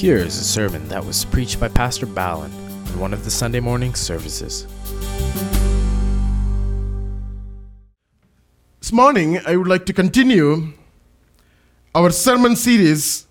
[0.00, 2.50] Here is a sermon that was preached by Pastor Ballin
[2.86, 4.66] in one of the Sunday morning services.
[8.78, 10.72] This morning, I would like to continue
[11.94, 13.26] our sermon series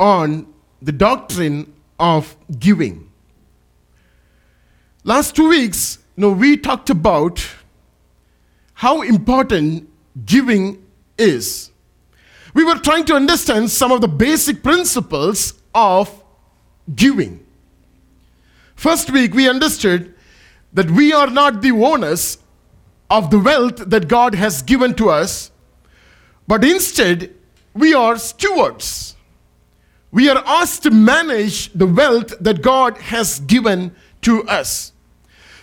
[0.00, 0.52] on
[0.82, 3.08] the doctrine of giving.
[5.04, 7.46] Last two weeks, you know, we talked about
[8.74, 9.88] how important
[10.26, 10.84] giving
[11.16, 11.70] is.
[12.54, 16.22] We were trying to understand some of the basic principles of
[16.94, 17.44] giving.
[18.74, 20.14] First week, we understood
[20.72, 22.38] that we are not the owners
[23.10, 25.50] of the wealth that God has given to us,
[26.46, 27.34] but instead,
[27.74, 29.16] we are stewards.
[30.10, 34.92] We are asked to manage the wealth that God has given to us.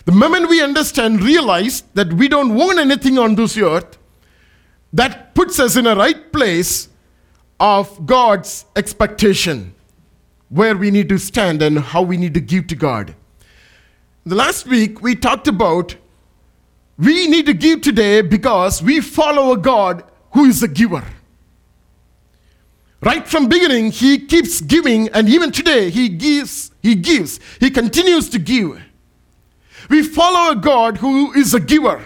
[0.04, 3.98] The moment we understand, realize that we don't own anything on this earth,
[4.92, 6.88] that puts us in a right place
[7.58, 9.74] of God's expectation,
[10.48, 13.14] where we need to stand and how we need to give to God.
[14.24, 15.96] The last week we talked about
[16.98, 21.04] we need to give today because we follow a God who is a giver.
[23.02, 28.28] Right from beginning, he keeps giving, and even today, he gives, he gives, he continues
[28.30, 28.82] to give.
[29.90, 32.04] We follow a God who is a giver.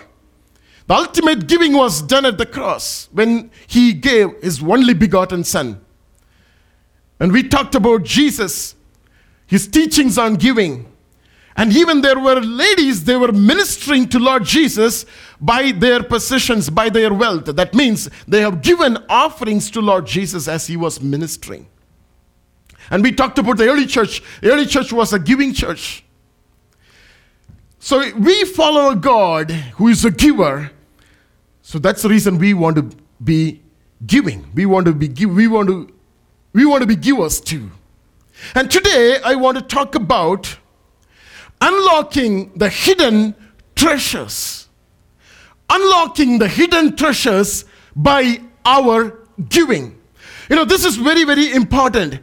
[0.89, 5.81] The ultimate giving was done at the cross when he gave his only begotten Son.
[7.21, 8.75] And we talked about Jesus,
[9.47, 10.91] his teachings on giving.
[11.55, 15.05] And even there were ladies, they were ministering to Lord Jesus
[15.39, 17.45] by their possessions, by their wealth.
[17.45, 21.67] That means they have given offerings to Lord Jesus as he was ministering.
[22.91, 24.23] And we talked about the early church.
[24.41, 26.03] The early church was a giving church.
[27.79, 30.71] So we follow a God who is a giver.
[31.63, 32.91] So that's the reason we want to
[33.23, 33.61] be
[34.07, 34.51] giving.
[34.55, 35.93] We want to be give, we want to
[36.53, 37.71] we want to be givers too.
[38.55, 40.59] And today I want to talk about
[41.61, 43.35] unlocking the hidden
[43.77, 44.69] treasures.
[45.69, 49.19] Unlocking the hidden treasures by our
[49.49, 49.99] giving.
[50.49, 52.21] You know, this is very, very important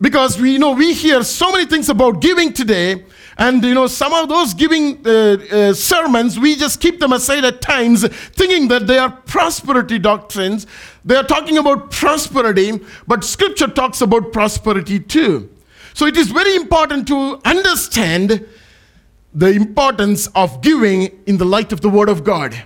[0.00, 3.04] because we you know we hear so many things about giving today
[3.38, 5.10] and you know some of those giving uh,
[5.50, 10.66] uh, sermons we just keep them aside at times thinking that they are prosperity doctrines.
[11.04, 15.48] They are talking about prosperity but scripture talks about prosperity too.
[15.94, 18.46] So it is very important to understand
[19.32, 22.64] the importance of giving in the light of the word of god.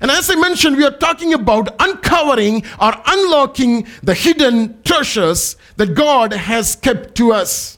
[0.00, 5.94] And as I mentioned, we are talking about uncovering or unlocking the hidden treasures that
[5.94, 7.76] God has kept to us.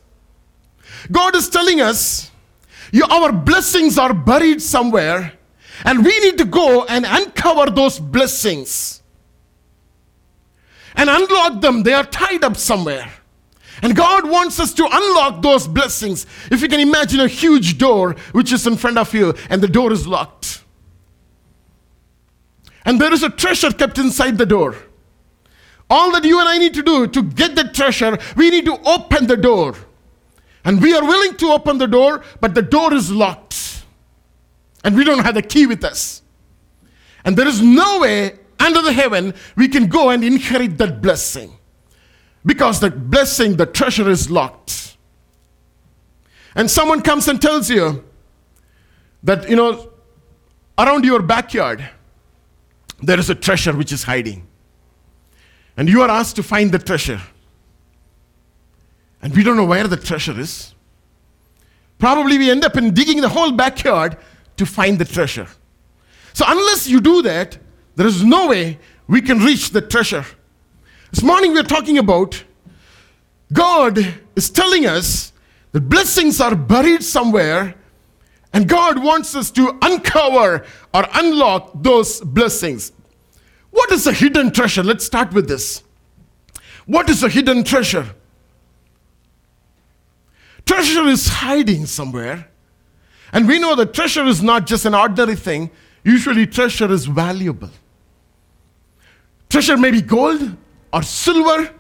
[1.11, 2.31] God is telling us,
[2.93, 5.33] you, our blessings are buried somewhere,
[5.85, 9.03] and we need to go and uncover those blessings
[10.95, 11.83] and unlock them.
[11.83, 13.11] They are tied up somewhere.
[13.81, 16.27] And God wants us to unlock those blessings.
[16.51, 19.69] If you can imagine a huge door which is in front of you, and the
[19.69, 20.63] door is locked
[22.85, 24.77] and there is a treasure kept inside the door.
[25.89, 28.79] All that you and I need to do to get the treasure, we need to
[28.85, 29.75] open the door.
[30.65, 33.85] And we are willing to open the door, but the door is locked.
[34.85, 36.23] And we don't have the key with us.
[37.25, 41.57] And there is no way under the heaven we can go and inherit that blessing.
[42.45, 44.97] Because the blessing, the treasure is locked.
[46.55, 48.05] And someone comes and tells you
[49.23, 49.91] that, you know,
[50.79, 51.89] around your backyard,
[53.01, 54.47] there is a treasure which is hiding.
[55.77, 57.21] And you are asked to find the treasure.
[59.23, 60.75] And we don't know where the treasure is.
[61.99, 64.17] Probably we end up in digging the whole backyard
[64.57, 65.47] to find the treasure.
[66.35, 67.59] So, unless you do that,
[67.95, 70.25] there is no way we can reach the treasure.
[71.13, 72.43] This morning we're talking about
[73.53, 73.99] God
[74.35, 75.33] is telling us
[75.73, 77.75] that blessings are buried somewhere
[78.53, 82.93] and God wants us to uncover or unlock those blessings.
[83.71, 84.83] What is a hidden treasure?
[84.83, 85.83] Let's start with this.
[86.87, 88.15] What is a hidden treasure?
[90.73, 92.49] Treasure is hiding somewhere.
[93.31, 95.71] And we know that treasure is not just an ordinary thing.
[96.03, 97.69] Usually, treasure is valuable.
[99.51, 100.57] Treasure may be gold
[100.91, 101.75] or silver,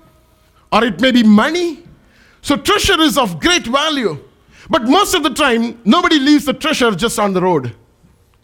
[0.70, 1.84] or it may be money.
[2.42, 4.22] So, treasure is of great value.
[4.68, 7.74] But most of the time, nobody leaves the treasure just on the road.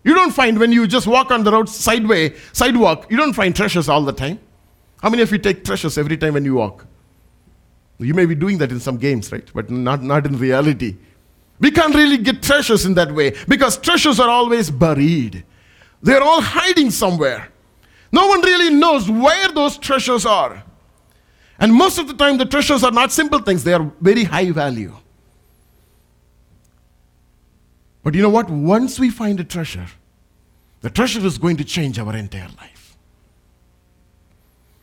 [0.02, 3.54] You don't find when you just walk on the road sideway, sidewalk, you don't find
[3.54, 4.40] treasures all the time.
[5.02, 6.87] How many of you take treasures every time when you walk?
[7.98, 9.48] You may be doing that in some games, right?
[9.52, 10.96] But not, not in reality.
[11.58, 15.44] We can't really get treasures in that way because treasures are always buried.
[16.00, 17.48] They're all hiding somewhere.
[18.12, 20.62] No one really knows where those treasures are.
[21.58, 24.50] And most of the time, the treasures are not simple things, they are very high
[24.52, 24.94] value.
[28.04, 28.48] But you know what?
[28.48, 29.86] Once we find a treasure,
[30.80, 32.96] the treasure is going to change our entire life.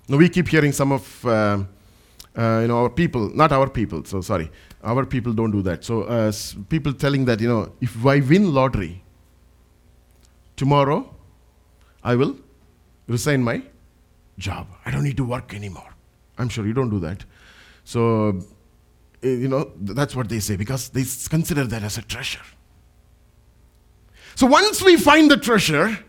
[0.09, 1.63] Now, we keep hearing some of uh,
[2.37, 4.51] uh, you know, our people, not our people, so sorry,
[4.83, 5.83] our people don't do that.
[5.83, 6.31] So, uh,
[6.69, 9.03] people telling that, you know, if I win lottery,
[10.55, 11.13] tomorrow
[12.03, 12.37] I will
[13.07, 13.63] resign my
[14.37, 14.67] job.
[14.85, 15.95] I don't need to work anymore.
[16.37, 17.23] I'm sure you don't do that.
[17.85, 18.41] So,
[19.23, 22.43] eh, you know, th- that's what they say because they consider that as a treasure.
[24.35, 25.99] So, once we find the treasure,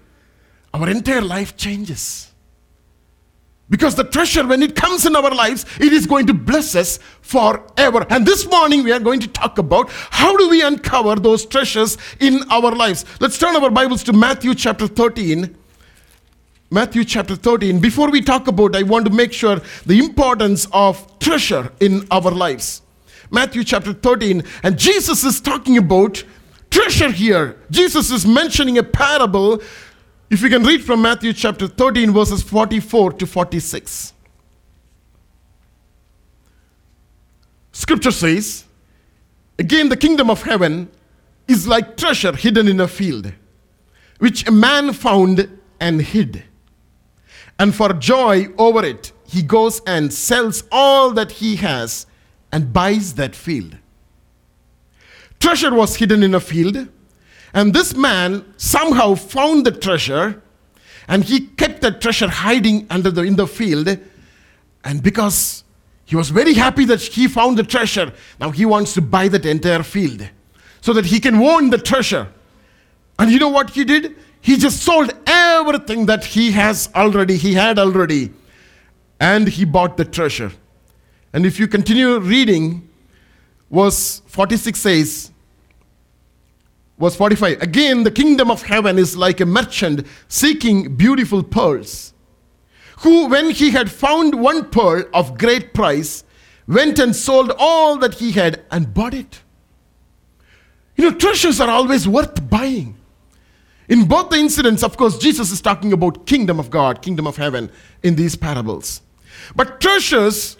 [0.75, 2.32] our entire life changes.
[3.68, 6.98] Because the treasure, when it comes in our lives, it is going to bless us
[7.20, 8.06] forever.
[8.10, 11.98] And this morning, we are going to talk about how do we uncover those treasures
[12.20, 13.04] in our lives.
[13.20, 15.56] Let's turn our Bibles to Matthew chapter 13.
[16.70, 17.80] Matthew chapter 13.
[17.80, 22.30] Before we talk about, I want to make sure the importance of treasure in our
[22.30, 22.82] lives.
[23.32, 26.22] Matthew chapter 13, and Jesus is talking about
[26.70, 27.56] treasure here.
[27.70, 29.60] Jesus is mentioning a parable.
[30.28, 34.12] If you can read from Matthew chapter 13, verses 44 to 46.
[37.70, 38.64] Scripture says,
[39.58, 40.90] Again, the kingdom of heaven
[41.46, 43.32] is like treasure hidden in a field,
[44.19, 46.43] which a man found and hid.
[47.58, 52.06] And for joy over it, he goes and sells all that he has
[52.50, 53.76] and buys that field.
[55.38, 56.88] Treasure was hidden in a field,
[57.56, 60.42] and this man somehow found the treasure,
[61.08, 63.88] and he kept the treasure hiding under the in the field.
[64.84, 65.64] And because
[66.04, 69.46] he was very happy that he found the treasure, now he wants to buy that
[69.46, 70.28] entire field
[70.82, 72.28] so that he can own the treasure.
[73.18, 74.16] And you know what he did?
[74.42, 78.34] He just sold everything that he has already, he had already,
[79.18, 80.52] and he bought the treasure.
[81.32, 82.86] And if you continue reading,
[83.70, 85.30] verse 46 says,
[86.98, 92.12] verse 45 Again, the kingdom of heaven is like a merchant seeking beautiful pearls,
[93.00, 96.25] who, when he had found one pearl of great price,
[96.66, 99.43] went and sold all that he had and bought it.
[100.96, 102.96] You know, treasures are always worth buying.
[103.88, 107.37] In both the incidents, of course, Jesus is talking about kingdom of God, kingdom of
[107.37, 107.70] heaven
[108.02, 109.02] in these parables.
[109.54, 110.56] But treasures,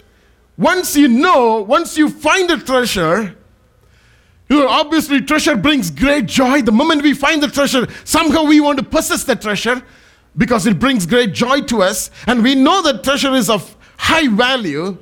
[0.57, 3.36] once you know, once you find a treasure,
[4.49, 6.61] you know, obviously treasure brings great joy.
[6.61, 9.83] The moment we find the treasure, somehow we want to possess the treasure
[10.37, 12.11] because it brings great joy to us.
[12.27, 14.97] And we know that treasure is of high value.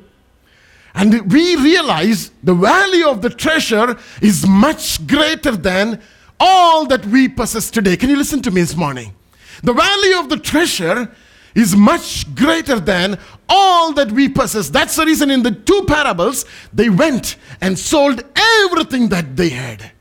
[0.96, 6.02] And we realize the value of the treasure is much greater than
[6.40, 7.98] all that we possess today.
[7.98, 9.14] Can you listen to me this morning?
[9.62, 11.12] The value of the treasure
[11.56, 13.18] is much greater than
[13.48, 14.70] all that we possess.
[14.70, 19.92] That's the reason in the two parables, they went and sold everything that they had.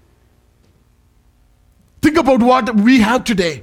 [2.02, 3.62] Think about what we have today.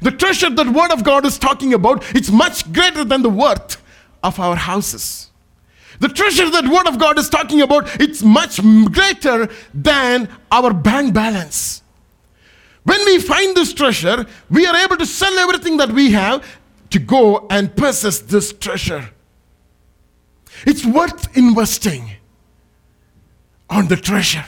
[0.00, 3.82] The treasure that Word of God is talking about, it's much greater than the worth
[4.22, 5.30] of our houses.
[5.98, 8.60] The treasure that Word of God is talking about, it's much
[8.92, 11.82] greater than our bank balance.
[12.84, 16.44] When we find this treasure, we are able to sell everything that we have
[16.92, 19.10] to go and possess this treasure.
[20.66, 22.12] It's worth investing
[23.68, 24.44] on the treasure.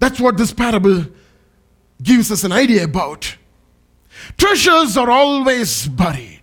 [0.00, 1.06] That's what this parable
[2.02, 3.36] gives us an idea about.
[4.36, 6.40] Treasures are always buried.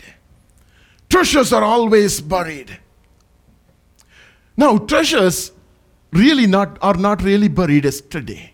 [1.09, 2.79] Treasures are always buried.
[4.57, 5.51] Now, treasures
[6.11, 8.53] really not are not really buried as today.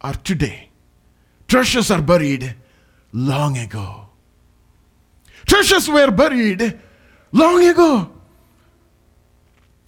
[0.00, 0.70] Are today.
[1.48, 2.54] Treasures are buried
[3.12, 4.03] long ago.
[5.46, 6.78] Treasures were buried
[7.32, 8.10] long ago.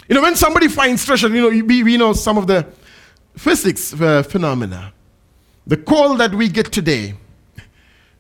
[0.08, 2.66] You know, when somebody finds treasure, you know, we, we know some of the
[3.36, 4.92] physics uh, phenomena.
[5.66, 7.14] The coal that we get today,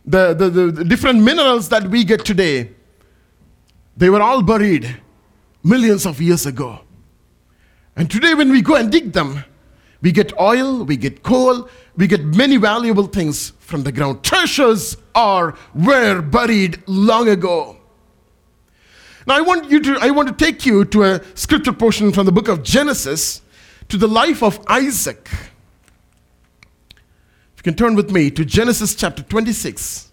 [0.04, 2.70] the, the, the, the different minerals that we get today,
[3.96, 5.00] they were all buried
[5.62, 6.80] millions of years ago.
[7.94, 9.44] And today, when we go and dig them,
[10.06, 14.22] we get oil, we get coal, we get many valuable things from the ground.
[14.22, 17.76] Treasures are were buried long ago.
[19.26, 22.24] Now I want you to I want to take you to a scripture portion from
[22.24, 23.42] the book of Genesis
[23.88, 25.28] to the life of Isaac.
[26.92, 30.05] If you can turn with me to Genesis chapter 26.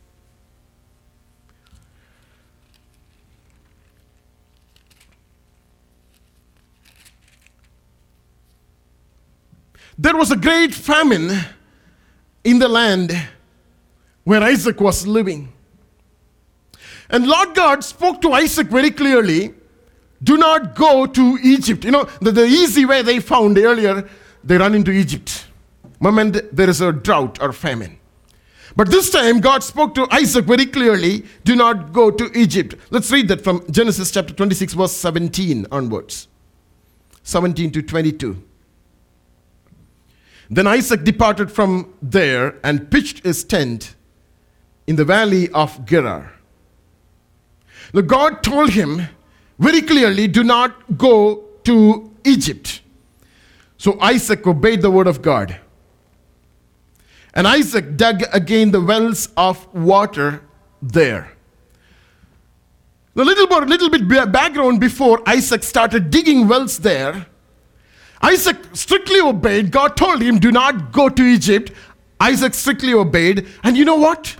[9.97, 11.31] There was a great famine
[12.43, 13.11] in the land
[14.23, 15.51] where Isaac was living.
[17.09, 19.53] And Lord God spoke to Isaac very clearly
[20.23, 21.83] do not go to Egypt.
[21.83, 24.07] You know, the, the easy way they found earlier,
[24.43, 25.47] they run into Egypt.
[25.99, 27.99] Moment there is a drought or famine.
[28.75, 32.75] But this time, God spoke to Isaac very clearly do not go to Egypt.
[32.89, 36.27] Let's read that from Genesis chapter 26, verse 17 onwards.
[37.23, 38.41] 17 to 22.
[40.49, 43.95] Then Isaac departed from there and pitched his tent
[44.87, 46.33] in the valley of Gerar.
[47.93, 49.07] The God told him
[49.59, 52.81] very clearly do not go to Egypt.
[53.77, 55.59] So Isaac obeyed the word of God.
[57.33, 60.41] And Isaac dug again the wells of water
[60.81, 61.33] there.
[63.15, 67.27] A little little bit background before Isaac started digging wells there.
[68.23, 69.69] Isaac strictly obeyed.
[69.69, 71.71] God told him, Do not go to Egypt.
[72.21, 73.47] Isaac strictly obeyed.
[73.63, 74.35] And you know what?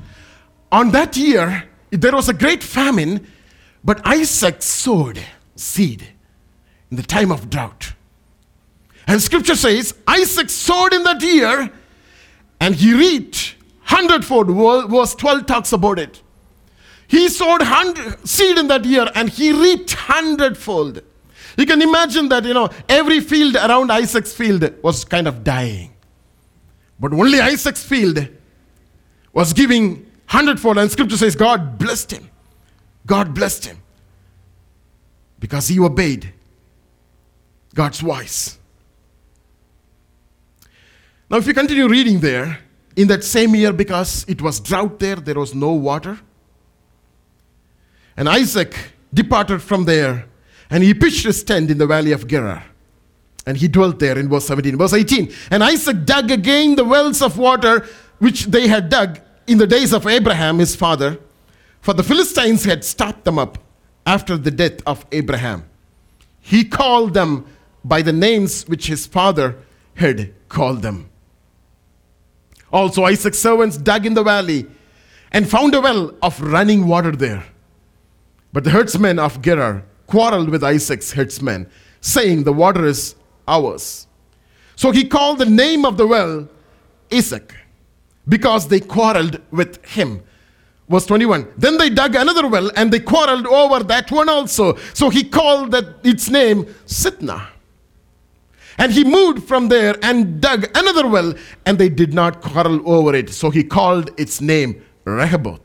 [0.71, 3.27] On that year, there was a great famine,
[3.83, 5.19] but Isaac sowed
[5.55, 6.07] seed
[6.89, 7.93] in the time of drought.
[9.05, 11.69] And scripture says, Isaac sowed in that year
[12.61, 14.47] and he reaped hundredfold.
[14.89, 16.21] Verse 12 talks about it.
[17.07, 21.01] He sowed hundred seed in that year and he reaped hundredfold.
[21.57, 25.93] You can imagine that, you know, every field around Isaac's field was kind of dying.
[26.99, 28.27] But only Isaac's field
[29.31, 30.77] was giving hundredfold.
[30.77, 32.29] And scripture says God blessed him.
[33.05, 33.77] God blessed him
[35.39, 36.33] because he obeyed
[37.75, 38.57] God's voice.
[41.29, 42.59] Now, if you continue reading there,
[42.95, 46.19] in that same year, because it was drought there, there was no water.
[48.15, 48.75] And Isaac
[49.13, 50.25] departed from there
[50.73, 52.63] and he pitched his tent in the valley of Gerar.
[53.45, 54.75] And he dwelt there in verse 17.
[54.75, 55.31] Verse 18.
[55.51, 57.85] And Isaac dug again the wells of water
[58.17, 61.19] which they had dug in the days of Abraham, his father,
[61.79, 63.59] for the Philistines had stopped them up
[64.07, 65.69] after the death of Abraham.
[66.41, 67.45] He called them
[67.85, 69.57] by the names which his father
[69.93, 71.07] had called them.
[72.71, 74.65] Also, Isaac's servants dug in the valley
[75.31, 77.43] and found a well of running water there.
[78.51, 81.69] But the herdsmen of Gerar quarreled with Isaac's herdsmen,
[82.01, 83.15] saying, The water is
[83.47, 84.07] ours.
[84.75, 86.47] So he called the name of the well
[87.11, 87.53] Esek,
[88.27, 90.23] because they quarreled with him.
[90.89, 91.53] Verse 21.
[91.57, 94.75] Then they dug another well and they quarreled over that one also.
[94.93, 97.47] So he called that its name Sitnah.
[98.77, 101.33] And he moved from there and dug another well,
[101.65, 103.29] and they did not quarrel over it.
[103.29, 105.61] So he called its name Rehoboth.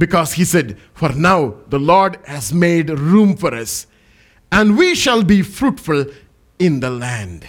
[0.00, 3.86] Because he said, For now the Lord has made room for us,
[4.50, 6.06] and we shall be fruitful
[6.58, 7.46] in the land.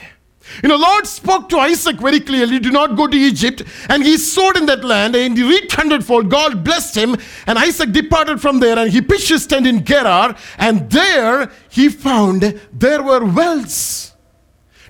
[0.62, 3.64] You know, the Lord spoke to Isaac very clearly, do not go to Egypt.
[3.88, 6.30] And he sowed in that land and he reaped hundredfold.
[6.30, 7.16] God blessed him.
[7.48, 10.36] And Isaac departed from there and he pitched his tent in Gerar.
[10.58, 14.14] And there he found there were wells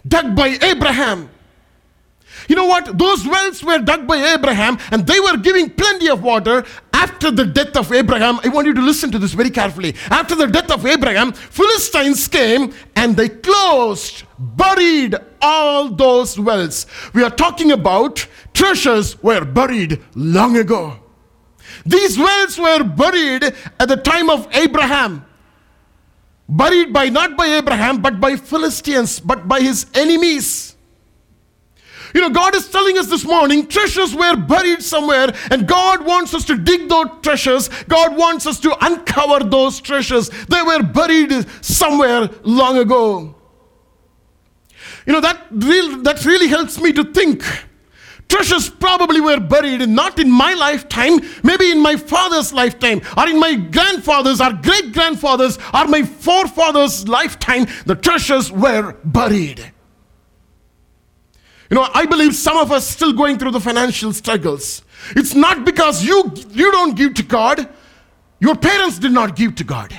[0.08, 1.30] dug by Abraham.
[2.52, 2.98] You know what?
[2.98, 7.46] Those wells were dug by Abraham and they were giving plenty of water after the
[7.46, 8.42] death of Abraham.
[8.44, 9.96] I want you to listen to this very carefully.
[10.10, 16.88] After the death of Abraham, Philistines came and they closed, buried all those wells.
[17.14, 21.00] We are talking about treasures were buried long ago.
[21.86, 23.46] These wells were buried
[23.80, 25.26] at the time of Abraham
[26.50, 30.71] buried by not by Abraham, but by Philistines, but by his enemies.
[32.14, 36.34] You know, God is telling us this morning treasures were buried somewhere, and God wants
[36.34, 37.70] us to dig those treasures.
[37.88, 40.30] God wants us to uncover those treasures.
[40.48, 43.36] They were buried somewhere long ago.
[45.06, 47.44] You know, that, real, that really helps me to think
[48.28, 53.40] treasures probably were buried not in my lifetime, maybe in my father's lifetime, or in
[53.40, 57.68] my grandfather's, or great grandfather's, or my forefathers' lifetime.
[57.86, 59.72] The treasures were buried.
[61.72, 64.84] You know, I believe some of us still going through the financial struggles.
[65.16, 67.70] It's not because you, you don't give to God,
[68.42, 69.98] your parents did not give to God,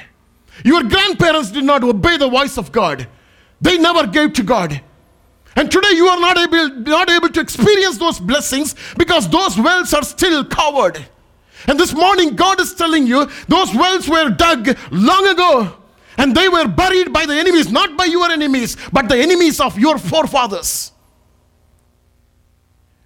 [0.66, 3.08] your grandparents did not obey the voice of God,
[3.58, 4.82] they never gave to God.
[5.56, 9.94] And today you are not able, not able to experience those blessings because those wells
[9.94, 11.02] are still covered.
[11.68, 15.76] And this morning, God is telling you those wells were dug long ago
[16.18, 19.78] and they were buried by the enemies, not by your enemies, but the enemies of
[19.78, 20.91] your forefathers.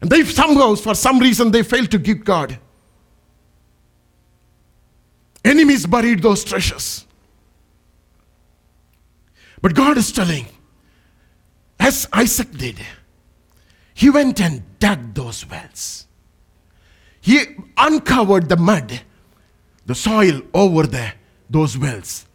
[0.09, 2.59] They somehow, for some reason, they failed to give God.
[5.45, 7.07] Enemies buried those treasures.
[9.61, 10.47] But God is telling,
[11.79, 12.79] as Isaac did,
[13.95, 16.07] he went and dug those wells.
[17.21, 17.41] He
[17.77, 19.01] uncovered the mud,
[19.87, 21.15] the soil over there,
[21.49, 22.27] those wells.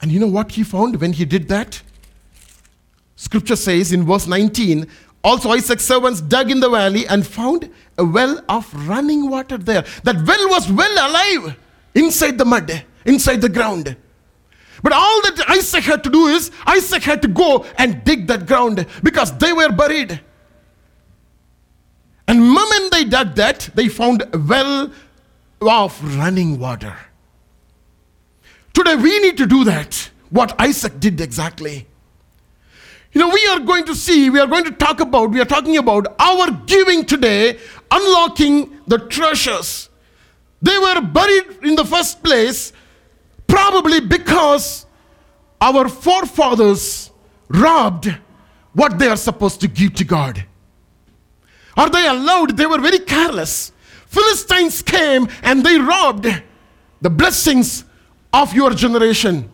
[0.00, 1.82] And you know what he found when he did that?
[3.16, 4.86] Scripture says in verse 19
[5.26, 7.68] also Isaac's servants dug in the valley and found
[7.98, 9.84] a well of running water there.
[10.04, 11.56] That well was well alive
[11.96, 13.96] inside the mud, inside the ground.
[14.84, 18.46] But all that Isaac had to do is Isaac had to go and dig that
[18.46, 20.20] ground because they were buried.
[22.28, 24.92] And moment they dug that, they found a well
[25.60, 26.96] of running water.
[28.74, 31.88] Today we need to do that, what Isaac did exactly.
[33.16, 35.46] You know, we are going to see, we are going to talk about, we are
[35.46, 37.58] talking about our giving today,
[37.90, 39.88] unlocking the treasures.
[40.60, 42.74] They were buried in the first place
[43.46, 44.84] probably because
[45.62, 47.10] our forefathers
[47.48, 48.14] robbed
[48.74, 50.44] what they are supposed to give to God.
[51.74, 52.58] Are they allowed?
[52.58, 53.72] They were very careless.
[54.08, 56.26] Philistines came and they robbed
[57.00, 57.86] the blessings
[58.34, 59.50] of your generation.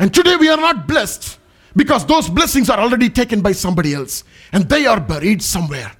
[0.00, 1.37] And today we are not blessed
[1.78, 5.92] because those blessings are already taken by somebody else and they are buried somewhere.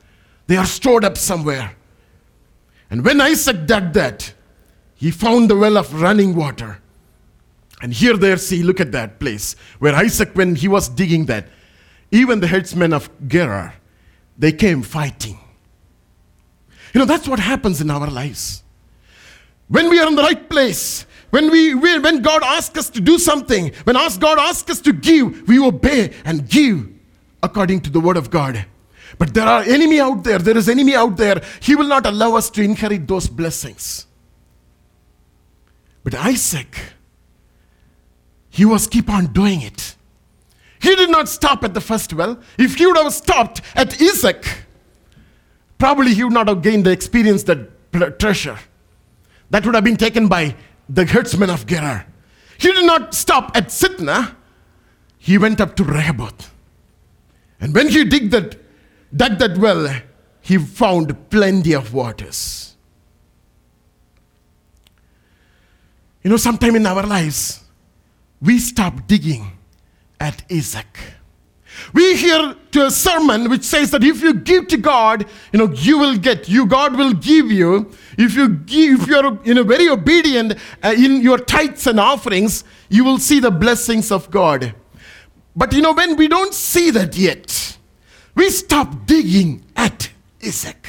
[0.49, 1.77] They are stored up somewhere.
[2.91, 4.35] And when Isaac dug that,
[4.97, 6.81] he found the well of running water.
[7.81, 11.47] And here, there, see, look at that place where Isaac, when he was digging that,
[12.11, 13.75] even the headsmen of Gerar,
[14.37, 15.39] they came fighting.
[16.93, 18.65] You know, that's what happens in our lives.
[19.69, 23.19] When we are in the right place, when, we, when God asks us to do
[23.19, 26.89] something, when ask, God asks us to give, we obey and give
[27.43, 28.65] according to the word of God.
[29.19, 31.43] But there are enemy out there, there is enemy out there.
[31.61, 34.07] He will not allow us to inherit those blessings.
[36.05, 36.79] But Isaac,
[38.49, 39.97] he was keep on doing it.
[40.81, 42.39] He did not stop at the first well.
[42.57, 44.45] If he would have stopped at Esek,
[45.77, 48.59] probably he would not have gained the experience that treasure.
[49.51, 50.55] That would have been taken by
[50.89, 52.07] the herdsman of Gerar.
[52.59, 54.35] He did not stop at Sitnah.
[55.19, 56.53] He went up to Rehoboth.
[57.61, 58.57] And when he dug that,
[59.15, 60.03] dug that well,
[60.41, 62.77] he found plenty of waters.
[66.23, 67.65] You know, sometime in our lives,
[68.41, 69.53] we stop digging
[70.21, 70.98] at Esek.
[71.93, 75.73] We hear to a sermon which says that if you give to God, you know,
[75.73, 77.91] you will get, you God will give you.
[78.19, 82.65] If you give, if you're you know very obedient uh, in your tithes and offerings,
[82.89, 84.75] you will see the blessings of God.
[85.57, 87.79] But you know, when we don't see that yet,
[88.35, 90.87] we stop digging at Esek.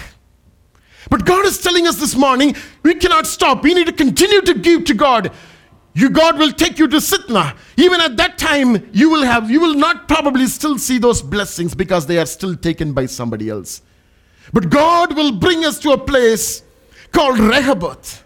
[1.09, 3.63] But God is telling us this morning, we cannot stop.
[3.63, 5.31] We need to continue to give to God
[5.93, 9.59] you god will take you to sitnah even at that time you will have you
[9.59, 13.81] will not probably still see those blessings because they are still taken by somebody else.
[14.53, 16.63] But god will bring us to a place
[17.11, 18.23] called rehoboth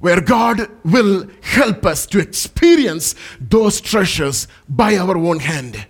[0.00, 5.86] where god will help us to experience those treasures by our own hand.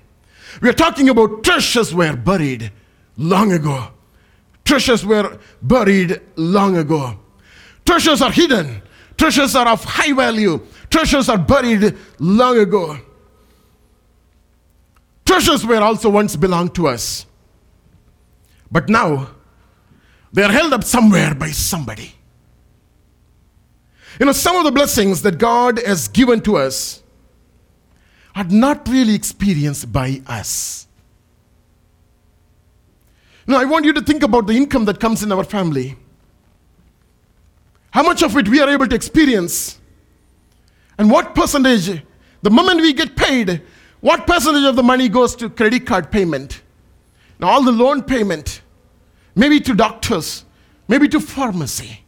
[0.60, 2.72] We are talking about treasures were buried
[3.16, 3.92] long ago.
[4.64, 7.18] Treasures were buried long ago.
[7.84, 8.82] Treasures are hidden.
[9.16, 12.98] Treasures are of high value Treasures are buried long ago.
[15.24, 17.24] Treasures were also once belonged to us.
[18.70, 19.30] But now,
[20.32, 22.14] they are held up somewhere by somebody.
[24.18, 27.02] You know, some of the blessings that God has given to us
[28.34, 30.86] are not really experienced by us.
[33.46, 35.96] Now, I want you to think about the income that comes in our family.
[37.90, 39.79] How much of it we are able to experience
[41.00, 42.02] and what percentage,
[42.42, 43.62] the moment we get paid,
[44.00, 46.60] what percentage of the money goes to credit card payment?
[47.38, 48.60] Now, all the loan payment,
[49.34, 50.44] maybe to doctors,
[50.88, 52.04] maybe to pharmacy.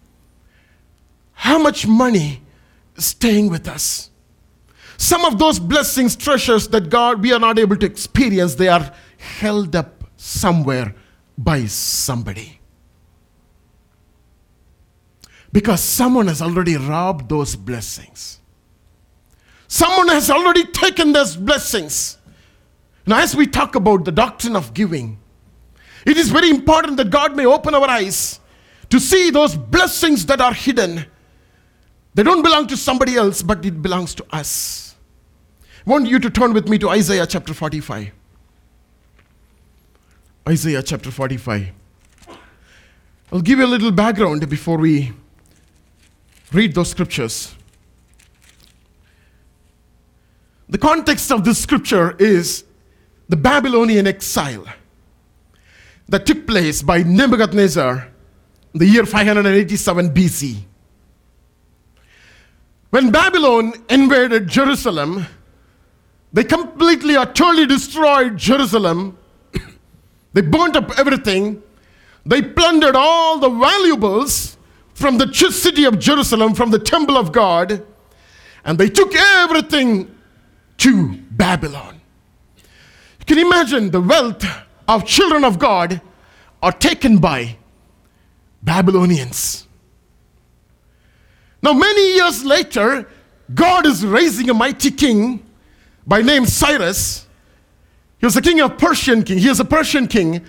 [1.33, 2.43] How much money
[2.95, 4.11] is staying with us?
[4.99, 8.93] Some of those blessings, treasures that God, we are not able to experience, they are
[9.17, 10.95] held up somewhere
[11.39, 12.61] by somebody.
[15.51, 18.41] Because someone has already robbed those blessings.
[19.73, 22.19] Someone has already taken those blessings.
[23.07, 25.19] Now, as we talk about the doctrine of giving,
[26.05, 28.39] it is very important that God may open our eyes
[28.91, 31.07] to see those blessings that are hidden.
[32.13, 34.95] They don't belong to somebody else, but it belongs to us.
[35.87, 38.11] I want you to turn with me to Isaiah chapter 45.
[40.51, 41.69] Isaiah chapter 45.
[43.33, 45.15] I'll give you a little background before we
[46.53, 47.55] read those scriptures.
[50.73, 52.65] The context of this scripture is
[53.29, 54.65] the Babylonian exile
[56.09, 58.09] that took place by Nebuchadnezzar
[58.73, 60.63] in the year 587 BC.
[62.89, 65.27] When Babylon invaded Jerusalem,
[66.33, 69.19] they completely, utterly destroyed Jerusalem.
[70.33, 71.63] they burnt up everything.
[72.25, 74.57] They plundered all the valuables
[74.95, 77.85] from the city of Jerusalem, from the temple of God,
[78.65, 80.09] and they took everything
[80.83, 82.01] to Babylon.
[82.57, 84.45] You can imagine the wealth
[84.89, 86.01] of children of God
[86.61, 87.57] are taken by
[88.65, 89.69] Babylonians.
[91.63, 93.09] Now, many years later,
[93.55, 95.47] God is raising a mighty king
[96.05, 97.29] by name Cyrus.
[98.19, 99.39] He was a king of Persian king.
[99.39, 100.45] He was a Persian king.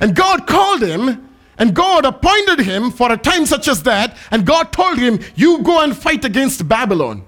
[0.00, 4.18] And God called him and God appointed him for a time such as that.
[4.30, 7.24] And God told him, You go and fight against Babylon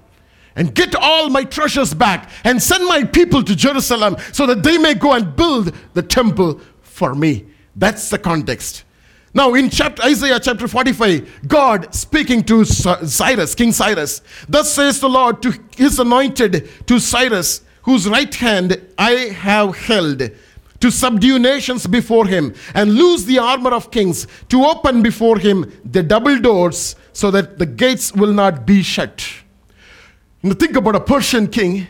[0.55, 4.77] and get all my treasures back and send my people to Jerusalem so that they
[4.77, 7.45] may go and build the temple for me.
[7.75, 8.83] That's the context.
[9.33, 15.07] Now, in chapter, Isaiah chapter 45, God speaking to Cyrus, King Cyrus, thus says the
[15.07, 20.31] Lord to his anointed, to Cyrus, whose right hand I have held,
[20.81, 25.71] to subdue nations before him, and loose the armor of kings, to open before him
[25.85, 29.25] the double doors, so that the gates will not be shut.
[30.43, 31.87] You think about a Persian king,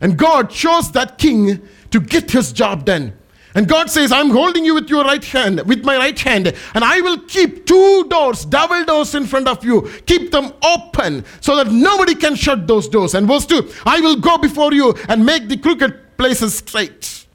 [0.00, 3.14] and God chose that king to get his job done.
[3.54, 6.84] And God says, I'm holding you with your right hand, with my right hand, and
[6.84, 9.90] I will keep two doors, double doors in front of you.
[10.06, 13.14] Keep them open so that nobody can shut those doors.
[13.14, 17.26] And verse 2 I will go before you and make the crooked places straight.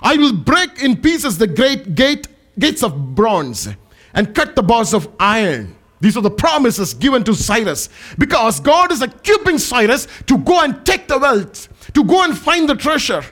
[0.00, 3.68] I will break in pieces the great gate, gates of bronze
[4.12, 5.76] and cut the bars of iron.
[6.04, 7.88] These are the promises given to Cyrus
[8.18, 12.68] because God is equipping Cyrus to go and take the wealth, to go and find
[12.68, 13.24] the treasure.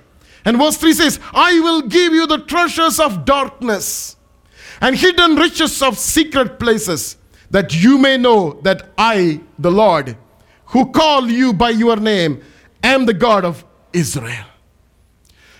[0.47, 4.17] And verse 3 says, I will give you the treasures of darkness
[4.81, 7.19] and hidden riches of secret places,
[7.51, 10.17] that you may know that I, the Lord,
[10.69, 12.43] who call you by your name,
[12.83, 14.47] am the God of Israel.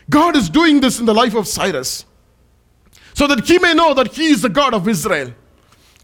[0.09, 2.07] God is doing this in the life of Cyrus
[3.13, 5.35] so that he may know that he is the God of Israel.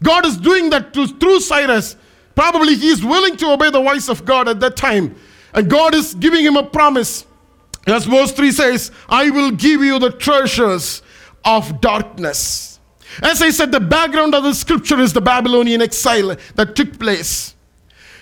[0.01, 1.95] God is doing that to, through Cyrus.
[2.35, 5.15] Probably he is willing to obey the voice of God at that time.
[5.53, 7.25] And God is giving him a promise
[7.87, 11.01] as verse 3 says, I will give you the treasures
[11.43, 12.79] of darkness.
[13.21, 17.55] As I said, the background of the scripture is the Babylonian exile that took place.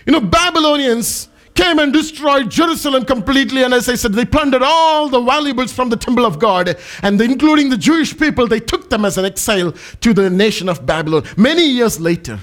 [0.06, 1.28] You know, Babylonians
[1.58, 3.64] came and destroyed Jerusalem completely.
[3.64, 6.78] And as I said, they plundered all the valuables from the temple of God.
[7.02, 10.86] And including the Jewish people, they took them as an exile to the nation of
[10.86, 11.24] Babylon.
[11.36, 12.40] Many years later,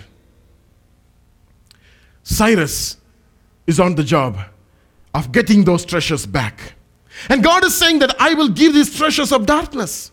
[2.24, 2.98] Cyrus
[3.66, 4.38] is on the job
[5.14, 6.74] of getting those treasures back.
[7.28, 10.10] And God is saying that I will give these treasures of darkness.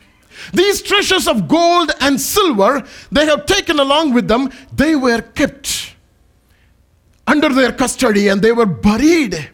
[0.53, 5.90] These treasures of gold and silver they have taken along with them, they were kept
[7.31, 9.49] under their custody and they were buried.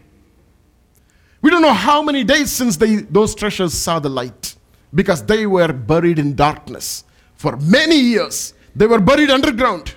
[1.42, 4.56] We don't know how many days since they, those treasures saw the light
[4.94, 7.04] because they were buried in darkness
[7.36, 8.54] for many years.
[8.76, 9.94] They were buried underground.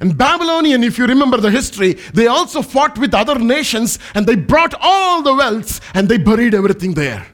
[0.00, 4.36] And Babylonian, if you remember the history, they also fought with other nations and they
[4.36, 7.26] brought all the wealth and they buried everything there.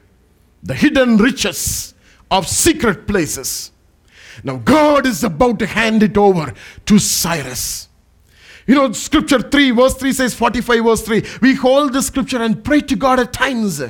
[0.63, 1.93] The hidden riches
[2.31, 3.71] of secret places.
[4.43, 6.53] Now God is about to hand it over
[6.85, 7.88] to Cyrus.
[8.69, 11.25] You know, scripture 3, verse 3 says, 45, verse 3.
[11.41, 13.81] We hold the scripture and pray to God at times.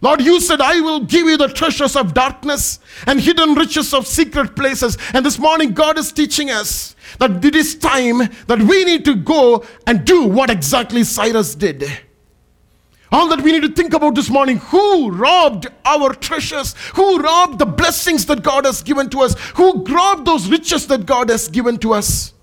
[0.00, 4.06] Lord, you said, I will give you the treasures of darkness and hidden riches of
[4.06, 4.96] secret places.
[5.12, 9.16] And this morning, God is teaching us that it is time that we need to
[9.16, 11.84] go and do what exactly Cyrus did.
[13.10, 16.76] All that we need to think about this morning who robbed our treasures?
[16.94, 19.34] Who robbed the blessings that God has given to us?
[19.56, 22.34] Who robbed those riches that God has given to us?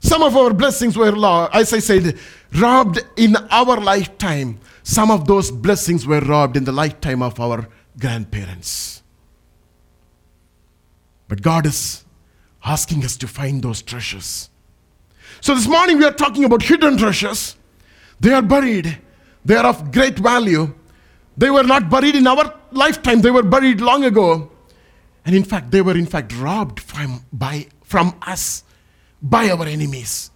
[0.00, 1.14] Some of our blessings were,
[1.52, 2.18] as I said,
[2.56, 4.58] robbed in our lifetime.
[4.82, 9.02] Some of those blessings were robbed in the lifetime of our grandparents.
[11.28, 12.04] But God is
[12.64, 14.50] asking us to find those treasures.
[15.40, 17.56] So this morning we are talking about hidden treasures.
[18.18, 18.98] They are buried,
[19.44, 20.74] they are of great value.
[21.36, 24.50] They were not buried in our lifetime, they were buried long ago.
[25.24, 28.64] And in fact, they were in fact robbed from, by, from us
[29.22, 30.30] by our enemies.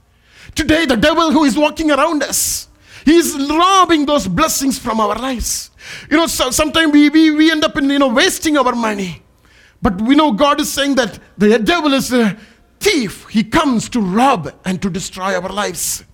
[0.55, 2.69] Today, the devil who is walking around us,
[3.05, 5.71] He's robbing those blessings from our lives.
[6.11, 9.23] You know, so, sometimes we, we, we end up in, you know, wasting our money.
[9.83, 12.39] But we know God is saying that the devil is a
[12.81, 13.29] thief.
[13.29, 16.05] He comes to rob and to destroy our lives.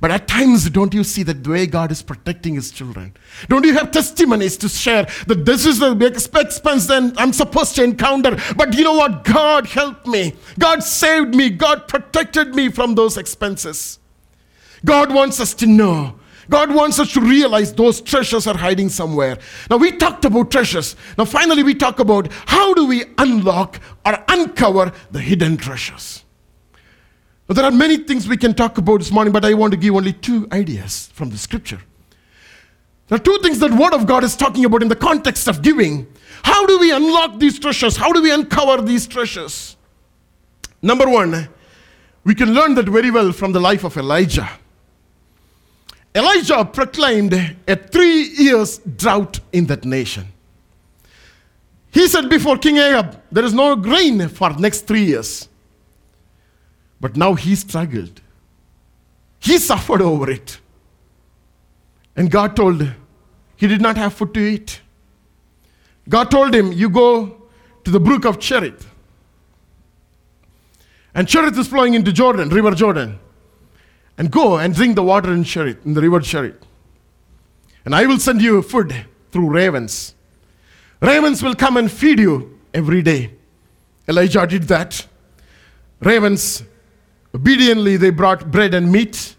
[0.00, 3.14] But at times, don't you see that the way God is protecting His children?
[3.48, 7.84] Don't you have testimonies to share that this is the expense that I'm supposed to
[7.84, 8.36] encounter?
[8.56, 9.24] But you know what?
[9.24, 10.34] God helped me.
[10.58, 11.50] God saved me.
[11.50, 13.98] God protected me from those expenses.
[14.84, 19.38] God wants us to know God wants us to realize those treasures are hiding somewhere.
[19.70, 20.96] Now, we talked about treasures.
[21.18, 26.24] Now, finally, we talk about how do we unlock or uncover the hidden treasures.
[27.48, 29.76] Now, there are many things we can talk about this morning, but I want to
[29.76, 31.80] give only two ideas from the scripture.
[33.08, 35.62] There are two things that Word of God is talking about in the context of
[35.62, 36.08] giving.
[36.42, 37.96] How do we unlock these treasures?
[37.96, 39.76] How do we uncover these treasures?
[40.82, 41.48] Number one,
[42.24, 44.50] we can learn that very well from the life of Elijah.
[46.16, 47.32] Elijah proclaimed
[47.68, 50.26] a three years drought in that nation.
[51.92, 55.48] He said before King Ahab, there is no grain for next three years.
[57.00, 58.20] But now he struggled.
[59.40, 60.58] He suffered over it.
[62.16, 62.94] And God told him,
[63.56, 64.80] he did not have food to eat.
[66.08, 67.42] God told him, You go
[67.84, 68.86] to the brook of Cherith.
[71.14, 73.18] And Cherith is flowing into Jordan, River Jordan
[74.18, 76.56] and go and drink the water in Cherith, in the river Cherith.
[77.84, 80.14] And I will send you food through ravens.
[81.00, 83.32] Ravens will come and feed you every day.
[84.08, 85.06] Elijah did that.
[86.00, 86.64] Ravens,
[87.34, 89.36] obediently, they brought bread and meat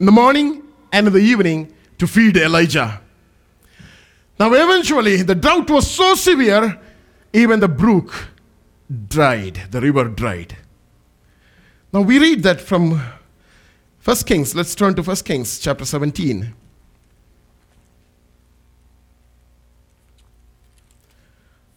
[0.00, 0.62] in the morning
[0.92, 3.00] and in the evening to feed Elijah.
[4.38, 6.80] Now, eventually, the drought was so severe,
[7.32, 8.28] even the brook
[9.08, 10.56] dried, the river dried.
[11.92, 13.00] Now, we read that from
[13.98, 16.54] First Kings, let's turn to First Kings chapter 17.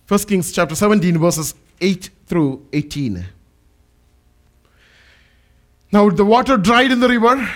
[0.05, 3.25] First Kings chapter 17, verses 8 through 18.
[5.91, 7.49] Now the water dried in the river,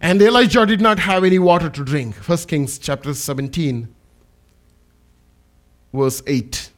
[0.00, 2.14] and Elijah did not have any water to drink.
[2.16, 3.94] First Kings chapter 17,
[5.92, 6.70] verse 8.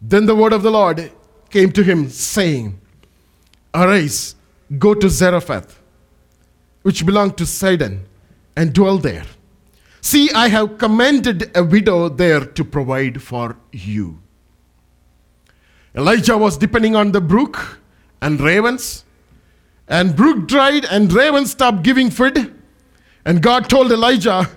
[0.00, 1.12] Then the word of the Lord
[1.50, 2.80] came to him, saying,
[3.74, 4.34] Arise,
[4.78, 5.82] go to Zarephath
[6.82, 8.04] which belonged to Sidon,
[8.56, 9.24] and dwell there.
[10.00, 14.20] See, I have commanded a widow there to provide for you.
[15.94, 17.78] Elijah was depending on the brook
[18.20, 19.04] and ravens,
[19.88, 22.54] and brook dried, and ravens stopped giving food.
[23.24, 24.48] And God told Elijah,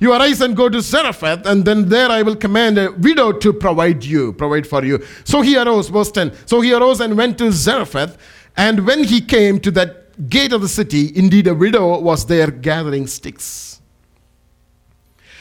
[0.00, 3.52] You arise and go to Zarephath, and then there I will command a widow to
[3.52, 5.04] provide you, provide for you.
[5.24, 6.32] So he arose, verse 10.
[6.46, 8.16] So he arose and went to Zarephath,
[8.56, 12.50] and when he came to that gate of the city, indeed, a widow was there
[12.50, 13.80] gathering sticks.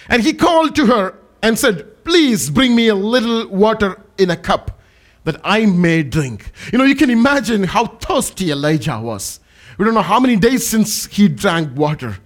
[0.10, 4.38] And he called to her and said, Please bring me a little water in a
[4.38, 4.80] cup
[5.28, 6.52] that I may drink.
[6.72, 9.42] You know, you can imagine how thirsty Elijah was.
[9.78, 12.20] We don't know how many days since he drank water.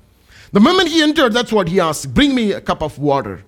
[0.52, 3.44] The moment he entered, that's what he asked Bring me a cup of water.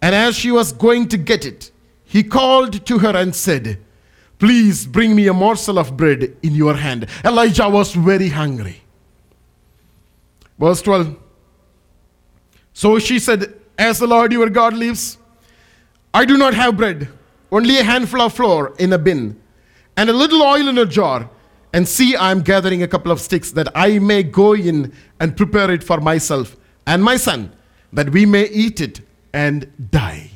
[0.00, 1.72] And as she was going to get it,
[2.04, 3.78] he called to her and said,
[4.38, 7.08] Please bring me a morsel of bread in your hand.
[7.24, 8.82] Elijah was very hungry.
[10.60, 11.16] Verse 12.
[12.72, 15.18] So she said, As the Lord your God lives,
[16.14, 17.08] I do not have bread,
[17.52, 19.40] only a handful of flour in a bin,
[19.96, 21.28] and a little oil in a jar.
[21.72, 25.36] And see, I am gathering a couple of sticks that I may go in and
[25.36, 27.52] prepare it for myself and my son,
[27.92, 29.00] that we may eat it
[29.32, 30.30] and die.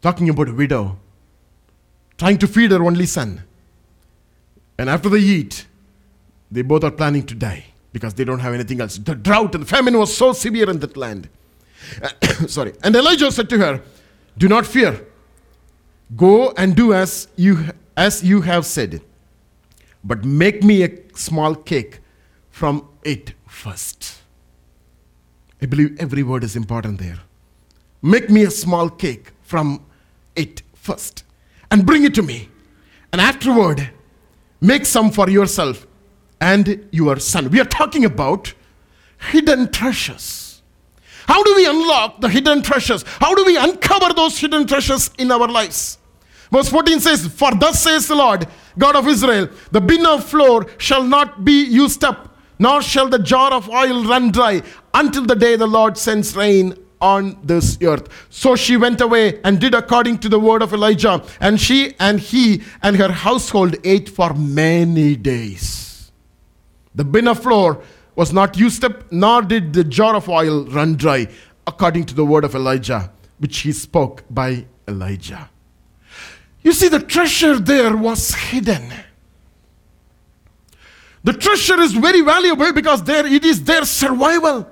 [0.00, 0.98] Talking about a widow
[2.18, 3.42] trying to feed her only son.
[4.78, 5.66] And after they eat,
[6.50, 8.98] they both are planning to die because they don't have anything else.
[8.98, 11.28] The drought and famine was so severe in that land.
[12.46, 12.74] Sorry.
[12.82, 13.82] And Elijah said to her,
[14.38, 15.04] Do not fear.
[16.16, 19.02] Go and do as you, as you have said.
[20.02, 21.98] But make me a small cake
[22.50, 24.20] from it first.
[25.60, 27.18] I believe every word is important there.
[28.00, 29.84] Make me a small cake from
[30.36, 31.24] it first
[31.70, 32.48] and bring it to me.
[33.12, 33.90] And afterward,
[34.60, 35.86] make some for yourself
[36.40, 37.50] and your son.
[37.50, 38.54] We are talking about
[39.32, 40.47] hidden treasures.
[41.28, 43.04] How do we unlock the hidden treasures?
[43.20, 45.98] How do we uncover those hidden treasures in our lives?
[46.50, 50.64] Verse 14 says, For thus says the Lord, God of Israel, the bin of flour
[50.78, 54.62] shall not be used up, nor shall the jar of oil run dry,
[54.94, 58.08] until the day the Lord sends rain on this earth.
[58.30, 62.18] So she went away and did according to the word of Elijah, and she and
[62.20, 66.10] he and her household ate for many days.
[66.94, 67.82] The bin of flour
[68.18, 71.28] was not used up, nor did the jar of oil run dry,
[71.68, 75.48] according to the word of Elijah, which he spoke by Elijah.
[76.62, 78.92] You see, the treasure there was hidden.
[81.22, 84.68] The treasure is very valuable because there it is their survival.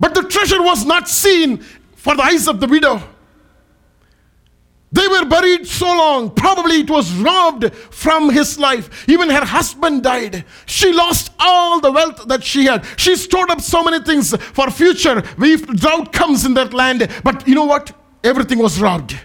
[0.00, 1.58] But the treasure was not seen
[1.94, 3.02] for the eyes of the widow.
[4.90, 6.30] They were buried so long.
[6.30, 9.06] Probably it was robbed from his life.
[9.08, 10.44] Even her husband died.
[10.64, 12.86] She lost all the wealth that she had.
[12.96, 17.08] She stored up so many things for future if drought comes in that land.
[17.22, 17.92] But you know what?
[18.24, 19.18] Everything was robbed.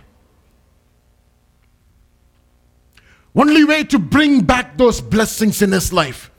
[3.35, 6.29] Only way to bring back those blessings in his life.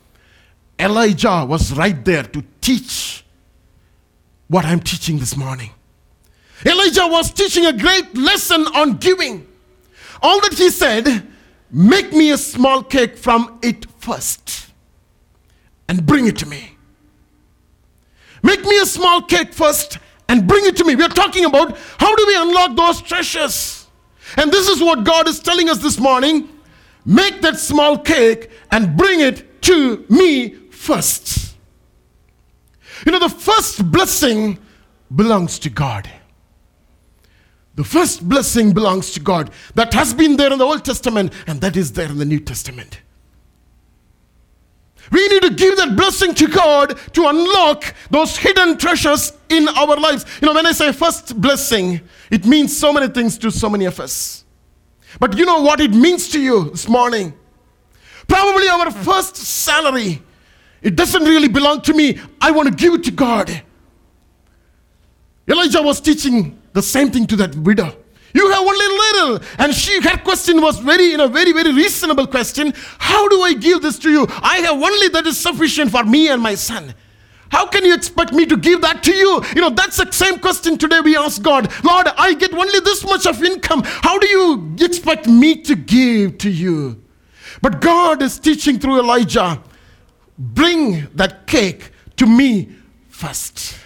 [0.79, 3.25] Elijah was right there to teach
[4.49, 5.71] what I'm teaching this morning.
[6.65, 9.47] Elijah was teaching a great lesson on giving.
[10.23, 11.27] All that he said,
[11.71, 14.73] make me a small cake from it first
[15.89, 16.77] and bring it to me.
[18.43, 20.97] Make me a small cake first and bring it to me.
[20.97, 23.87] We are talking about how do we unlock those treasures.
[24.37, 26.49] And this is what God is telling us this morning.
[27.05, 31.57] Make that small cake and bring it to me first.
[33.05, 34.59] You know, the first blessing
[35.15, 36.11] belongs to God.
[37.77, 39.51] The first blessing belongs to God.
[39.75, 42.41] That has been there in the Old Testament and that is there in the New
[42.41, 43.01] Testament.
[45.11, 49.97] We need to give that blessing to God to unlock those hidden treasures in our
[49.97, 50.25] lives.
[50.41, 53.85] You know, when I say first blessing, it means so many things to so many
[53.85, 54.45] of us.
[55.21, 57.35] But you know what it means to you this morning?
[58.27, 60.23] Probably our first salary.
[60.81, 62.19] It doesn't really belong to me.
[62.41, 63.63] I want to give it to God.
[65.47, 67.97] Elijah was teaching the same thing to that widow.
[68.35, 69.49] You have only little.
[69.59, 72.75] And she her question was very, you know, very, very reasonable question.
[72.99, 74.27] How do I give this to you?
[74.29, 76.95] I have only that is sufficient for me and my son.
[77.51, 79.43] How can you expect me to give that to you?
[79.55, 81.73] You know, that's the same question today we ask God.
[81.85, 83.83] Lord, I get only this much of income.
[83.85, 87.01] How do you expect me to give to you?
[87.63, 89.63] But God is teaching through Elijah
[90.39, 92.75] bring that cake to me
[93.09, 93.79] first.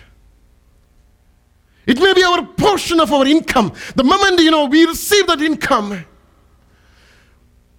[1.89, 3.73] It may be our portion of our income.
[3.97, 6.05] The moment, you know, we receive that income,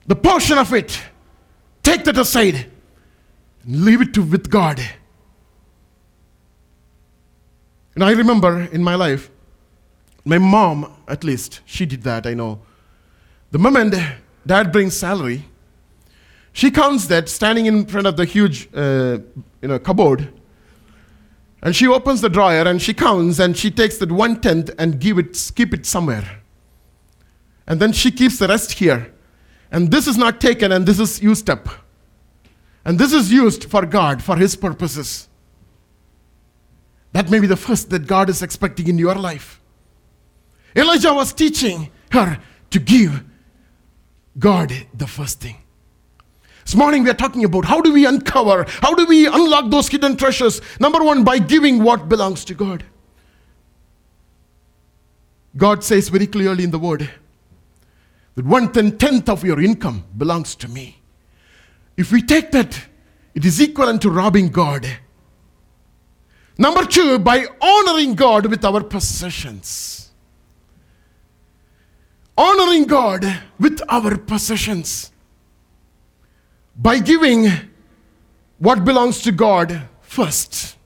[0.08, 1.00] the portion of it,
[1.84, 2.66] take that aside
[3.64, 4.82] and leave it to with God.
[7.94, 9.30] And I remember in my life,
[10.26, 12.62] my mom, at least, she did that, I know.
[13.52, 13.94] The moment
[14.44, 15.46] dad brings salary,
[16.52, 19.20] she counts that standing in front of the huge uh,
[19.62, 20.34] you know, cupboard
[21.62, 25.00] and she opens the drawer and she counts and she takes that one tenth and
[25.00, 26.42] give it, keep it somewhere.
[27.68, 29.14] And then she keeps the rest here.
[29.72, 31.68] And this is not taken and this is used up.
[32.86, 35.28] And this is used for God, for His purposes.
[37.12, 39.60] That may be the first that God is expecting in your life.
[40.76, 43.24] Elijah was teaching her to give
[44.38, 45.58] God the first thing.
[46.70, 49.88] This morning we are talking about how do we uncover, how do we unlock those
[49.88, 50.62] hidden treasures?
[50.80, 52.84] Number one, by giving what belongs to God.
[55.58, 57.10] God says very clearly in the word
[58.36, 61.02] that one tenth of your income belongs to me.
[61.98, 62.80] If we take that,
[63.34, 64.88] it is equivalent to robbing God.
[66.60, 70.12] Number two, by honoring God with our possessions.
[72.38, 73.26] Honoring God
[73.60, 75.09] with our possessions
[76.80, 77.52] by giving
[78.58, 80.78] what belongs to God first.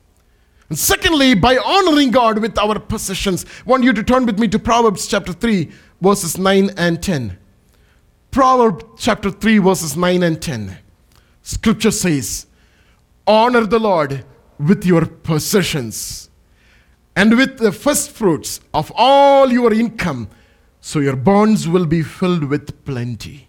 [0.69, 3.45] And secondly, by honoring God with our possessions.
[3.45, 5.69] I want you to turn with me to Proverbs chapter 3,
[6.01, 7.37] verses 9 and 10.
[8.31, 10.77] Proverbs chapter 3, verses 9 and 10.
[11.43, 12.47] Scripture says,
[13.27, 14.25] Honor the Lord
[14.57, 16.29] with your possessions
[17.15, 20.27] and with the first fruits of all your income,
[20.81, 23.47] so your barns will be filled with plenty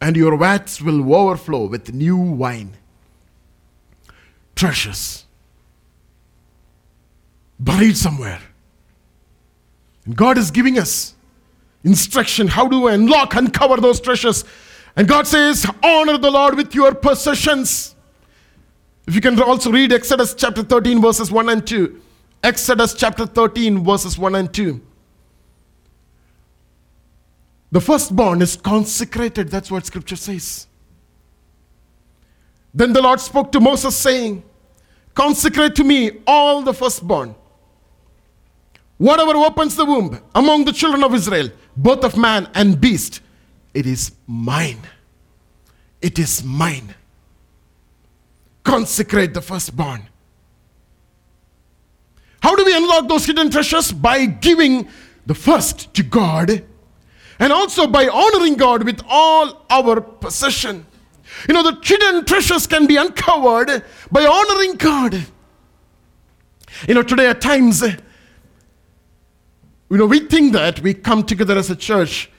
[0.00, 2.76] and your vats will overflow with new wine.
[4.54, 5.26] Treasures
[7.58, 8.40] buried somewhere.
[10.04, 11.14] And God is giving us
[11.84, 14.44] instruction how do I unlock, uncover those treasures.
[14.96, 17.94] And God says, Honor the Lord with your possessions.
[19.06, 22.02] If you can also read Exodus chapter 13, verses 1 and 2.
[22.42, 24.80] Exodus chapter 13, verses 1 and 2.
[27.70, 29.48] The firstborn is consecrated.
[29.48, 30.66] That's what scripture says.
[32.72, 34.42] Then the Lord spoke to Moses, saying,
[35.14, 37.34] Consecrate to me all the firstborn.
[38.98, 43.20] Whatever opens the womb among the children of Israel, both of man and beast,
[43.74, 44.80] it is mine.
[46.00, 46.94] It is mine.
[48.62, 50.02] Consecrate the firstborn.
[52.42, 53.92] How do we unlock those hidden treasures?
[53.92, 54.88] By giving
[55.24, 56.64] the first to God
[57.38, 60.86] and also by honoring God with all our possession.
[61.48, 65.26] You know, the hidden treasures can be uncovered by honoring God.
[66.88, 67.96] You know, today at times, you
[69.90, 72.30] know, we think that we come together as a church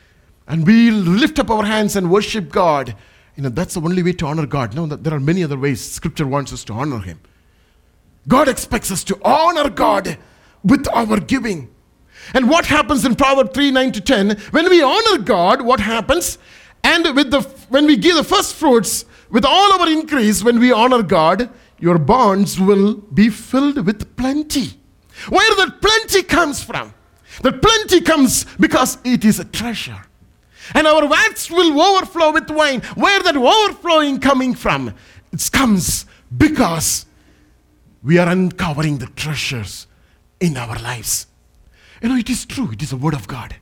[0.48, 2.96] and we lift up our hands and worship God,
[3.36, 4.74] you know, that's the only way to honor God.
[4.74, 7.20] No, there are many other ways Scripture wants us to honor Him.
[8.28, 10.18] God expects us to honor God
[10.64, 11.70] with our giving.
[12.34, 14.38] And what happens in Proverbs 3 9 to 10?
[14.52, 16.38] When we honor God, what happens?
[16.84, 20.72] And with the when we give the first fruits, with all our increase, when we
[20.72, 21.50] honor God,
[21.80, 24.80] your barns will be filled with plenty.
[25.30, 26.94] Where that plenty comes from?
[27.42, 30.02] That plenty comes because it is a treasure.
[30.74, 32.82] And our vats will overflow with wine.
[32.96, 34.94] Where that overflowing coming from?
[35.32, 36.06] It comes
[36.36, 37.06] because
[38.04, 39.88] we are uncovering the treasures
[40.40, 41.28] in our lives.
[42.02, 43.56] You know, it is true, it is a word of God.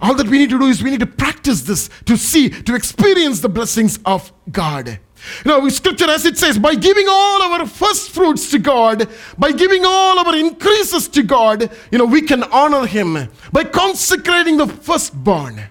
[0.00, 2.74] All that we need to do is we need to practice this to see, to
[2.74, 4.98] experience the blessings of God.
[5.44, 9.08] You know, scripture as it says, by giving all our first fruits to God,
[9.38, 14.58] by giving all our increases to God, you know, we can honor Him by consecrating
[14.58, 15.62] the firstborn.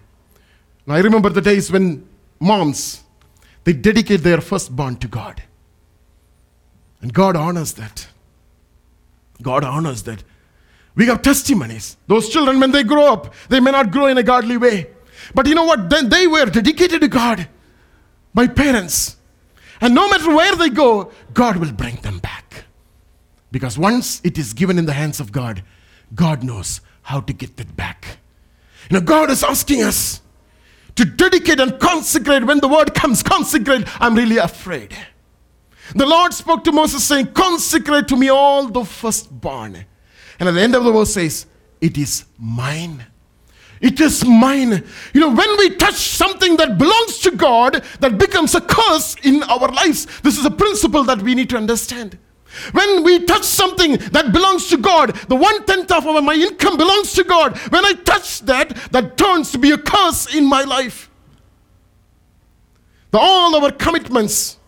[0.88, 2.08] Now, I remember the days when
[2.40, 3.04] moms,
[3.64, 5.44] they dedicate their firstborn to God.
[7.02, 8.08] And God honors that.
[9.42, 10.24] God honors that.
[10.96, 11.98] We have testimonies.
[12.08, 14.88] Those children, when they grow up, they may not grow in a godly way.
[15.34, 15.90] But you know what?
[15.90, 17.48] Then they were dedicated to God
[18.34, 19.18] by parents.
[19.82, 22.66] And no matter where they go, God will bring them back.
[23.52, 25.64] Because once it is given in the hands of God,
[26.14, 28.20] God knows how to get it back.
[28.90, 30.22] You know, God is asking us
[30.96, 32.46] to dedicate and consecrate.
[32.46, 34.96] When the word comes, consecrate, I'm really afraid.
[35.96, 39.86] The Lord spoke to Moses saying, Consecrate to me all the firstborn.
[40.40, 41.46] And at the end of the verse says,
[41.82, 43.06] It is mine.
[43.82, 44.86] It is mine.
[45.14, 49.44] You know, when we touch something that belongs to God, that becomes a curse in
[49.44, 50.08] our lives.
[50.22, 52.18] This is a principle that we need to understand.
[52.72, 57.14] When we touch something that belongs to God, the one tenth of my income belongs
[57.14, 57.58] to God.
[57.72, 61.10] When I touch that, that turns to be a curse in my life.
[63.12, 64.60] The, all our commitments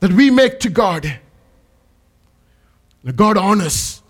[0.00, 1.20] that we make to God,
[3.16, 4.01] God honors.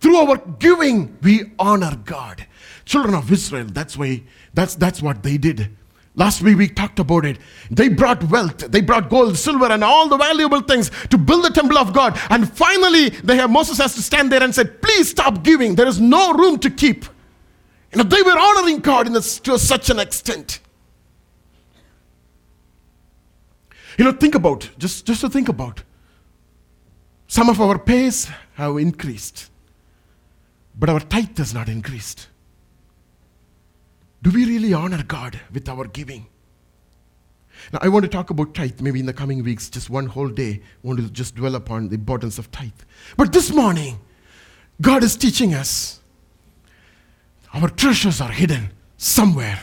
[0.00, 2.46] Through our giving, we honor God.
[2.84, 4.22] Children of Israel, that's why
[4.54, 5.70] that's that's what they did.
[6.14, 7.38] Last week we talked about it.
[7.70, 11.50] They brought wealth, they brought gold, silver, and all the valuable things to build the
[11.50, 12.18] temple of God.
[12.30, 15.74] And finally, they have Moses has to stand there and said, "Please stop giving.
[15.74, 17.04] There is no room to keep."
[17.92, 20.60] You know, they were honoring God in a, to such an extent.
[23.98, 25.82] You know, think about just just to think about.
[27.26, 29.50] Some of our pays have increased,
[30.76, 32.28] but our tithe has not increased.
[34.22, 36.26] Do we really honor God with our giving?
[37.72, 40.28] Now, I want to talk about tithe maybe in the coming weeks, just one whole
[40.28, 40.60] day.
[40.62, 42.72] I want to just dwell upon the importance of tithe.
[43.16, 43.98] But this morning,
[44.80, 46.00] God is teaching us
[47.56, 49.58] our treasures are hidden somewhere.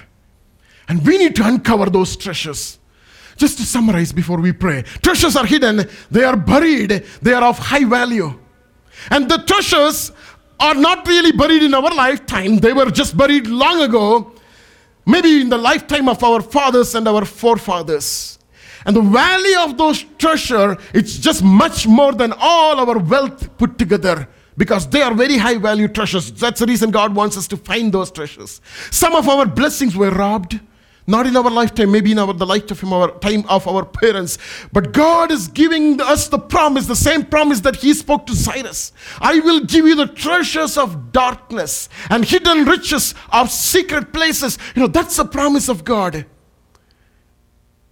[0.88, 2.80] And we need to uncover those treasures.
[3.38, 7.58] Just to summarize before we pray treasures are hidden, they are buried, they are of
[7.58, 8.40] high value.
[9.10, 10.12] And the treasures
[10.60, 14.34] are not really buried in our lifetime, they were just buried long ago
[15.06, 18.40] maybe in the lifetime of our fathers and our forefathers.
[18.86, 23.78] And the value of those treasure, it's just much more than all our wealth put
[23.78, 24.28] together
[24.58, 26.32] because they are very high value treasures.
[26.32, 28.62] That's the reason God wants us to find those treasures.
[28.92, 30.60] Some of our blessings were robbed.
[31.06, 34.38] Not in our lifetime, maybe in our, the lifetime of our time of our parents.
[34.72, 38.94] But God is giving us the promise, the same promise that He spoke to Cyrus.
[39.20, 44.58] I will give you the treasures of darkness and hidden riches of secret places.
[44.76, 46.26] You know, that's the promise of God.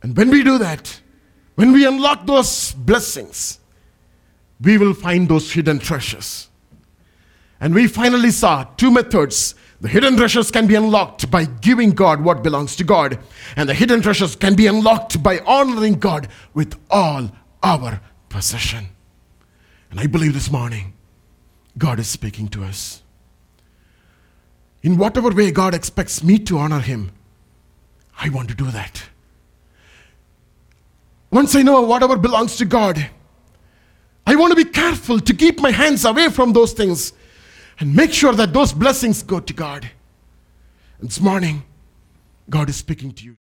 [0.02, 1.02] And when we do that,
[1.56, 3.60] when we unlock those blessings,
[4.62, 6.48] we will find those hidden treasures.
[7.60, 12.22] And we finally saw two methods the hidden treasures can be unlocked by giving God
[12.22, 13.18] what belongs to God,
[13.56, 17.32] and the hidden treasures can be unlocked by honoring God with all
[17.64, 18.90] our possession.
[19.90, 20.94] And I believe this morning,
[21.80, 23.02] God is speaking to us.
[24.84, 27.12] In whatever way God expects me to honor Him,
[28.20, 29.04] I want to do that.
[31.32, 33.10] Once I know whatever belongs to God,
[34.28, 37.14] I want to be careful to keep my hands away from those things
[37.80, 39.90] and make sure that those blessings go to God.
[41.00, 41.64] And this morning,
[42.50, 43.38] God is speaking to you.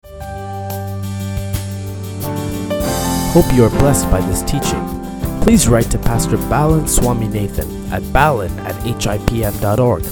[3.34, 5.02] Hope you are blessed by this teaching.
[5.42, 10.04] Please write to Pastor Balan Swami Nathan at balan at hipm.org.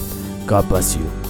[0.48, 1.29] God bless you.